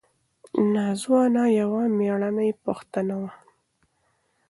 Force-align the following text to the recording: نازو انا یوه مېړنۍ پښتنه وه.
نازو 0.73 1.11
انا 1.25 1.43
یوه 1.59 1.83
مېړنۍ 1.97 2.49
پښتنه 2.65 3.15
وه. 3.21 3.31